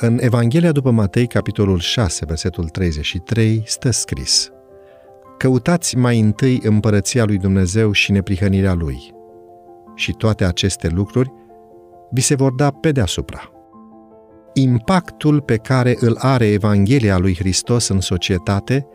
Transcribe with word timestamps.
În 0.00 0.18
Evanghelia 0.20 0.72
după 0.72 0.90
Matei, 0.90 1.26
capitolul 1.26 1.78
6, 1.78 2.24
versetul 2.24 2.68
33, 2.68 3.62
stă 3.66 3.90
scris 3.90 4.50
Căutați 5.38 5.96
mai 5.96 6.20
întâi 6.20 6.60
împărăția 6.62 7.24
lui 7.24 7.38
Dumnezeu 7.38 7.92
și 7.92 8.12
neprihănirea 8.12 8.74
lui, 8.74 9.14
și 9.94 10.12
toate 10.12 10.44
aceste 10.44 10.88
lucruri 10.88 11.32
vi 12.10 12.20
se 12.20 12.34
vor 12.34 12.52
da 12.52 12.70
pe 12.70 12.92
deasupra. 12.92 13.52
Impactul 14.54 15.40
pe 15.40 15.56
care 15.56 15.96
îl 16.00 16.16
are 16.18 16.46
Evanghelia 16.46 17.18
lui 17.18 17.34
Hristos 17.36 17.88
în 17.88 18.00
societate 18.00 18.86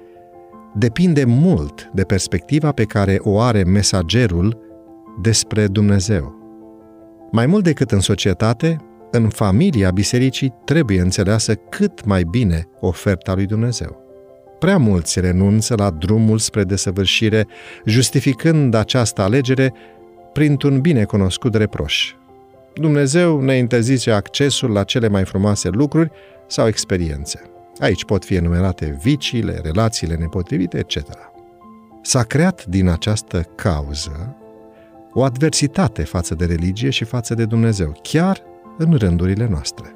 depinde 0.73 1.23
mult 1.25 1.89
de 1.93 2.03
perspectiva 2.03 2.71
pe 2.71 2.83
care 2.83 3.19
o 3.21 3.39
are 3.39 3.63
mesagerul 3.63 4.59
despre 5.21 5.67
Dumnezeu. 5.67 6.35
Mai 7.31 7.45
mult 7.45 7.63
decât 7.63 7.91
în 7.91 7.99
societate, 7.99 8.92
în 9.15 9.29
familia 9.29 9.91
bisericii 9.91 10.53
trebuie 10.65 11.01
înțeleasă 11.01 11.55
cât 11.55 12.05
mai 12.05 12.23
bine 12.23 12.67
oferta 12.79 13.33
lui 13.33 13.45
Dumnezeu. 13.45 14.01
Prea 14.59 14.77
mulți 14.77 15.19
renunță 15.19 15.75
la 15.75 15.89
drumul 15.89 16.37
spre 16.37 16.63
desăvârșire, 16.63 17.47
justificând 17.85 18.73
această 18.73 19.21
alegere 19.21 19.73
printr-un 20.33 20.81
bine 20.81 21.03
cunoscut 21.03 21.55
reproș. 21.55 22.13
Dumnezeu 22.73 23.41
ne 23.41 23.55
interzice 23.55 24.11
accesul 24.11 24.71
la 24.71 24.83
cele 24.83 25.07
mai 25.07 25.25
frumoase 25.25 25.69
lucruri 25.69 26.11
sau 26.47 26.67
experiențe. 26.67 27.41
Aici 27.79 28.05
pot 28.05 28.25
fi 28.25 28.35
enumerate 28.35 28.97
viciile, 29.01 29.59
relațiile 29.63 30.15
nepotrivite, 30.15 30.77
etc. 30.77 30.97
S-a 32.01 32.23
creat 32.23 32.65
din 32.65 32.87
această 32.87 33.41
cauză 33.55 34.37
o 35.13 35.23
adversitate 35.23 36.03
față 36.03 36.35
de 36.35 36.45
religie 36.45 36.89
și 36.89 37.03
față 37.03 37.33
de 37.33 37.45
Dumnezeu, 37.45 37.93
chiar 38.01 38.51
în 38.77 38.95
rândurile 38.95 39.47
noastre. 39.47 39.95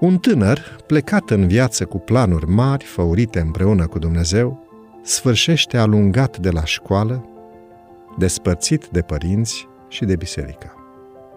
Un 0.00 0.18
tânăr, 0.18 0.78
plecat 0.86 1.30
în 1.30 1.46
viață 1.46 1.84
cu 1.84 1.98
planuri 1.98 2.46
mari, 2.46 2.84
făurite 2.84 3.40
împreună 3.40 3.86
cu 3.86 3.98
Dumnezeu, 3.98 4.66
sfârșește 5.02 5.76
alungat 5.76 6.38
de 6.38 6.50
la 6.50 6.64
școală, 6.64 7.28
despărțit 8.18 8.86
de 8.86 9.00
părinți 9.00 9.68
și 9.88 10.04
de 10.04 10.16
biserică. 10.16 10.72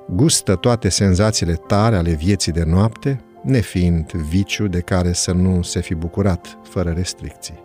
Gustă 0.09 0.55
toate 0.55 0.89
senzațiile 0.89 1.53
tare 1.53 1.95
ale 1.95 2.13
vieții 2.13 2.51
de 2.51 2.63
noapte, 2.63 3.23
nefiind 3.43 4.11
viciu 4.11 4.67
de 4.67 4.79
care 4.79 5.11
să 5.11 5.31
nu 5.31 5.61
se 5.61 5.79
fi 5.79 5.95
bucurat 5.95 6.57
fără 6.63 6.89
restricții. 6.89 7.59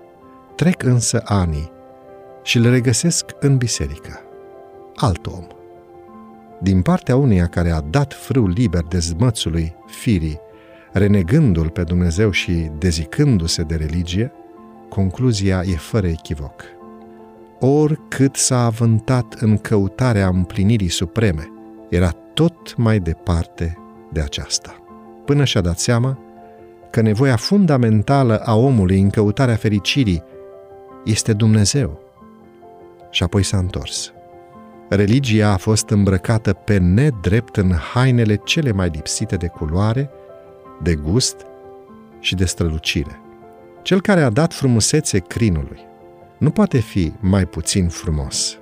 Trec 0.55 0.83
însă 0.83 1.23
anii 1.25 1.71
și 2.43 2.59
le 2.59 2.71
regăsesc 2.71 3.25
în 3.41 3.57
biserică. 3.57 4.21
Alt 4.95 5.27
om. 5.27 5.47
Din 6.67 6.83
partea 6.83 7.17
uneia 7.17 7.47
care 7.47 7.71
a 7.71 7.81
dat 7.81 8.13
frâu 8.13 8.47
liber 8.47 8.83
dezmățului 8.83 9.75
firii, 9.87 10.41
renegându-l 10.93 11.69
pe 11.69 11.83
Dumnezeu 11.83 12.31
și 12.31 12.71
dezicându-se 12.79 13.63
de 13.63 13.75
religie, 13.75 14.33
concluzia 14.89 15.63
e 15.65 15.77
fără 15.77 16.07
echivoc. 16.07 16.63
Oricât 17.61 18.37
s-a 18.37 18.65
avântat 18.65 19.35
în 19.35 19.59
căutarea 19.59 20.29
împlinirii 20.29 20.89
supreme, 20.89 21.51
era 21.89 22.11
tot 22.35 22.77
mai 22.77 22.99
departe 22.99 23.79
de 24.13 24.21
aceasta 24.21 24.81
până 25.27 25.45
și-a 25.45 25.61
dat 25.61 25.79
seama 25.79 26.19
că 26.91 27.01
nevoia 27.01 27.37
fundamentală 27.37 28.39
a 28.39 28.57
omului 28.57 29.01
în 29.01 29.11
căutarea 29.11 29.57
fericirii 29.57 30.23
este 31.05 31.33
Dumnezeu. 31.33 32.01
Și 33.11 33.23
apoi 33.23 33.43
s-a 33.43 33.57
întors. 33.57 34.16
Religia 34.89 35.53
a 35.53 35.57
fost 35.57 35.89
îmbrăcată 35.89 36.53
pe 36.53 36.79
nedrept 36.79 37.57
în 37.57 37.73
hainele 37.73 38.41
cele 38.45 38.73
mai 38.73 38.89
lipsite 38.89 39.37
de 39.37 39.47
culoare, 39.47 40.11
de 40.83 40.95
gust 40.95 41.37
și 42.21 42.35
de 42.35 42.45
strălucire. 42.45 43.21
Cel 43.83 44.01
care 44.01 44.23
a 44.23 44.31
dat 44.31 44.53
frumusețe 44.53 45.19
crinului 45.19 45.79
nu 46.39 46.51
poate 46.51 46.79
fi 46.79 47.13
mai 47.21 47.47
puțin 47.47 47.89
frumos. 47.89 48.59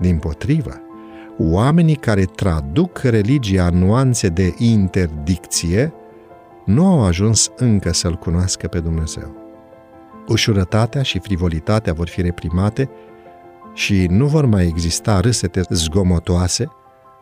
Din 0.00 0.18
potrivă, 0.18 0.80
oamenii 1.38 1.94
care 1.94 2.24
traduc 2.24 2.98
religia 2.98 3.66
în 3.66 3.78
nuanțe 3.78 4.28
de 4.28 4.54
interdicție 4.58 5.92
nu 6.64 6.86
au 6.86 7.04
ajuns 7.04 7.50
încă 7.56 7.92
să-L 7.92 8.14
cunoască 8.14 8.66
pe 8.66 8.80
Dumnezeu. 8.80 9.36
Ușurătatea 10.28 11.02
și 11.02 11.18
frivolitatea 11.18 11.92
vor 11.92 12.08
fi 12.08 12.20
reprimate 12.20 12.90
și 13.74 14.06
nu 14.10 14.26
vor 14.26 14.46
mai 14.46 14.66
exista 14.66 15.20
râsete 15.20 15.62
zgomotoase 15.68 16.70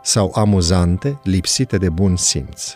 sau 0.03 0.33
amuzante, 0.35 1.19
lipsite 1.23 1.77
de 1.77 1.89
bun 1.89 2.17
simț. 2.17 2.75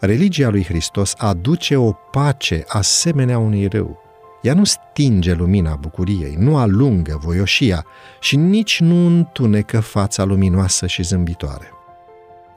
Religia 0.00 0.48
lui 0.48 0.64
Hristos 0.64 1.14
aduce 1.16 1.76
o 1.76 1.92
pace 1.92 2.64
asemenea 2.68 3.38
unui 3.38 3.66
râu, 3.66 3.98
ea 4.42 4.54
nu 4.54 4.64
stinge 4.64 5.34
lumina 5.34 5.74
bucuriei, 5.74 6.34
nu 6.38 6.56
alungă 6.56 7.18
voioșia 7.22 7.86
și 8.20 8.36
nici 8.36 8.80
nu 8.80 9.06
întunecă 9.06 9.80
fața 9.80 10.24
luminoasă 10.24 10.86
și 10.86 11.02
zâmbitoare. 11.02 11.70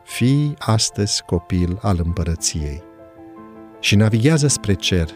Fii 0.04 0.56
astăzi 0.58 1.24
copil 1.26 1.80
al 1.82 2.00
împărăției 2.04 2.84
și 3.80 3.96
navighează 3.96 4.48
spre 4.48 4.74
cer 4.74 5.10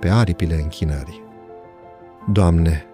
pe 0.00 0.08
aripile 0.08 0.54
închinării. 0.54 1.22
Doamne, 2.32 2.84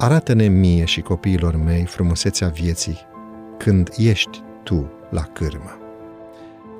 arată-ne 0.00 0.48
mie 0.48 0.84
și 0.84 1.00
copiilor 1.00 1.56
mei 1.56 1.84
frumusețea 1.84 2.48
vieții 2.48 2.98
când 3.58 3.90
ești 3.96 4.42
Tu 4.62 4.90
la 5.10 5.22
cârmă. 5.22 5.78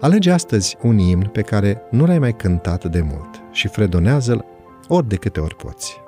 Alege 0.01 0.31
astăzi 0.31 0.77
un 0.83 0.99
imn 0.99 1.27
pe 1.27 1.43
care 1.43 1.83
nu 1.91 2.07
l-ai 2.07 2.19
mai 2.19 2.37
cântat 2.37 2.85
de 2.85 3.01
mult 3.01 3.43
și 3.51 3.69
fredonează-l 3.69 4.45
ori 4.89 5.09
de 5.09 5.17
câte 5.17 5.41
ori 5.41 5.57
poți. 5.57 6.00